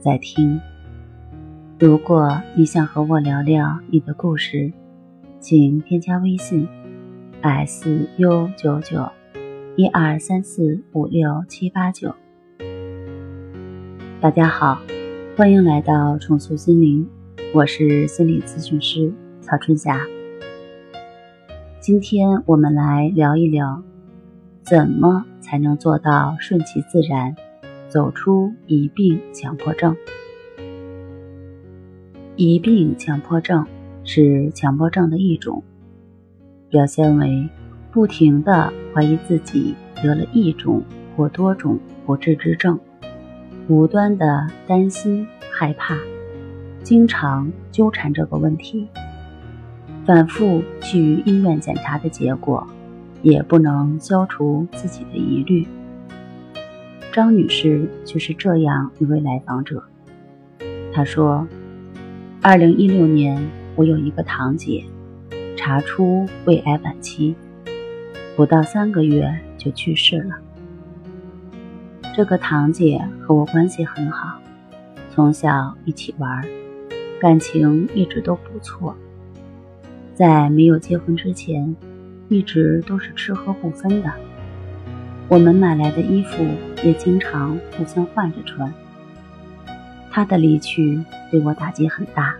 [0.00, 0.58] 在听。
[1.78, 4.72] 如果你想和我聊聊你的故事，
[5.38, 6.66] 请添加微信
[7.42, 9.06] s u 九九
[9.76, 12.14] 一二三四五六七八九。
[14.20, 14.80] 大家好，
[15.36, 17.06] 欢迎来到重塑心灵，
[17.54, 19.12] 我是心理咨询师
[19.42, 20.00] 曹春霞。
[21.78, 23.82] 今天我们来聊一聊，
[24.62, 27.34] 怎么才能做到顺其自然。
[27.90, 29.96] 走出疑病强迫症。
[32.36, 33.66] 疑病强迫症
[34.04, 35.64] 是强迫症的一种，
[36.70, 37.48] 表现为
[37.90, 40.82] 不停的怀疑自己得了一种
[41.16, 42.78] 或多种不治之症，
[43.68, 45.98] 无端的担心害怕，
[46.84, 48.86] 经常纠缠这个问题，
[50.06, 52.64] 反复去医院检查的结果，
[53.22, 55.66] 也不能消除自己的疑虑。
[57.12, 59.82] 张女士就是这样一位来访者。
[60.92, 61.46] 她说
[62.40, 64.84] ：“二零一六年，我有一个堂姐，
[65.56, 67.34] 查出胃癌晚期，
[68.36, 70.36] 不到三个月就去世了。
[72.14, 74.38] 这个堂姐和我关系很好，
[75.12, 76.44] 从小一起玩，
[77.20, 78.96] 感情一直都不错。
[80.14, 81.74] 在没有结婚之前，
[82.28, 84.12] 一直都是吃喝不分的。”
[85.30, 86.44] 我们买来的衣服
[86.82, 88.74] 也经常互相换着穿。
[90.10, 92.34] 他的离去对我打击很大。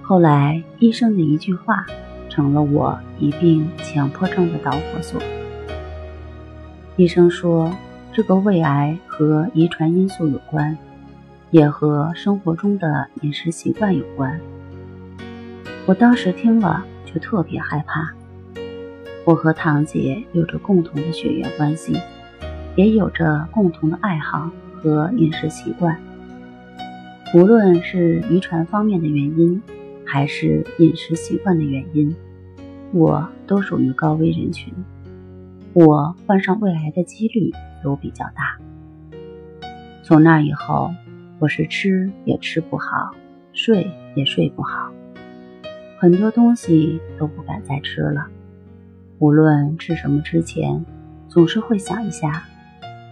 [0.00, 1.84] 后来医生的一句话，
[2.30, 5.20] 成了我疑病强迫症的导火索。
[6.96, 7.70] 医生说，
[8.10, 10.78] 这个胃癌和遗传因素有关，
[11.50, 14.40] 也和生活中的饮食习惯有关。
[15.84, 18.10] 我当时听了就特别害怕。
[19.30, 21.92] 我和堂姐有着共同的血缘关系，
[22.74, 25.96] 也有着共同的爱好和饮食习惯。
[27.32, 29.62] 无论是遗传方面的原因，
[30.04, 32.12] 还是饮食习惯的原因，
[32.92, 34.74] 我都属于高危人群。
[35.74, 37.52] 我患上胃癌的几率
[37.84, 38.58] 都比较大。
[40.02, 40.90] 从那以后，
[41.38, 43.12] 我是吃也吃不好，
[43.52, 44.90] 睡也睡不好，
[46.00, 48.26] 很多东西都不敢再吃了。
[49.20, 50.86] 无论吃什么之前，
[51.28, 52.42] 总是会想一下，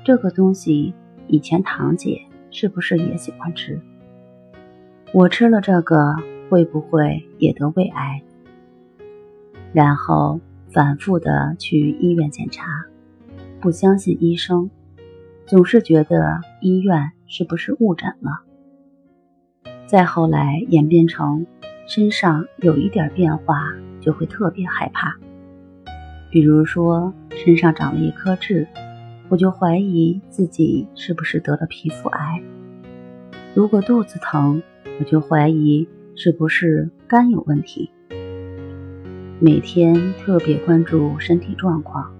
[0.02, 0.94] 这个东西
[1.26, 3.78] 以前堂姐是不是也喜欢吃？
[5.12, 6.16] 我吃了这个
[6.48, 8.22] 会不会也得胃癌？
[9.74, 12.64] 然后反复的去医院检查，
[13.60, 14.70] 不相信医生，
[15.44, 18.40] 总是觉得医院是不是误诊了？
[19.86, 21.46] 再后来演变成
[21.86, 25.14] 身上有一点变化就会特别害怕。
[26.30, 28.66] 比如说，身上长了一颗痣，
[29.30, 32.42] 我就怀疑自己是不是得了皮肤癌；
[33.54, 34.62] 如果肚子疼，
[35.00, 37.90] 我就怀疑是不是肝有问题。
[39.40, 42.12] 每天特别关注身体状况，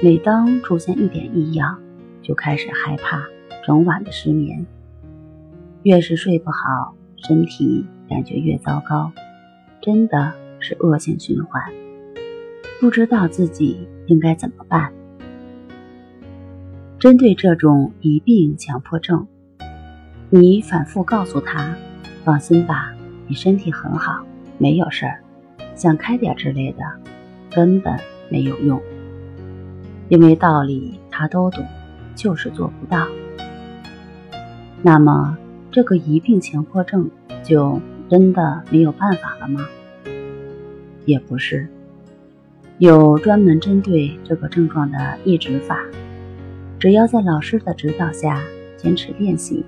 [0.00, 1.80] 每当出现一点异样，
[2.22, 3.24] 就开始害怕，
[3.66, 4.64] 整晚的失眠。
[5.82, 9.10] 越是睡不好，身体感觉越糟糕，
[9.80, 11.60] 真的是恶性循环。
[12.84, 14.92] 不知道自己应该怎么办。
[16.98, 19.26] 针对这种疑病强迫症，
[20.28, 21.74] 你反复告诉他
[22.24, 22.92] ：“放心吧，
[23.26, 24.22] 你身体很好，
[24.58, 25.22] 没有事儿，
[25.74, 26.84] 想开点之类的，
[27.50, 28.78] 根本没有用。
[30.10, 31.64] 因为道理他都懂，
[32.14, 33.08] 就是做不到。
[34.82, 35.38] 那么，
[35.70, 37.10] 这个疑病强迫症
[37.42, 37.80] 就
[38.10, 39.66] 真的没有办法了吗？
[41.06, 41.66] 也不是。
[42.78, 45.78] 有专门针对这个症状的抑制法，
[46.78, 48.40] 只要在老师的指导下
[48.76, 49.64] 坚持练习，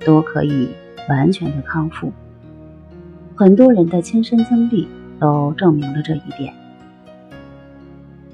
[0.00, 0.68] 都可以
[1.08, 2.12] 完全的康复。
[3.34, 4.86] 很多人的亲身经历
[5.18, 6.52] 都证明了这一点。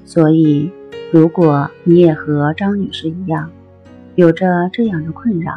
[0.03, 0.69] 所以，
[1.11, 3.49] 如果你也和张女士一样，
[4.15, 5.53] 有着这样的困扰，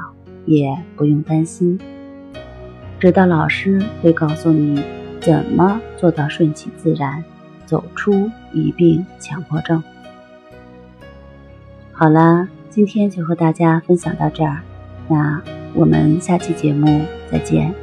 [0.47, 1.81] 也不用担心。
[3.00, 4.81] 指导老师会告诉你
[5.20, 7.25] 怎么做到顺其自然。
[7.73, 9.83] 走出疑病强迫症。
[11.91, 14.61] 好啦，今天就和大家分享到这儿，
[15.09, 15.41] 那
[15.73, 17.75] 我们下期节目再见。